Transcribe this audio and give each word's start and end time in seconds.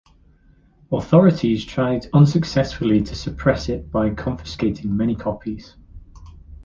Authorities 0.91 1.63
tried 1.63 2.07
unsuccessfully 2.11 3.03
to 3.03 3.13
suppress 3.13 3.69
it 3.69 3.91
by 3.91 4.09
confiscating 4.09 4.97
many 4.97 5.13
copies. 5.15 5.75